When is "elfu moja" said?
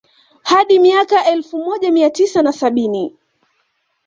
1.31-1.91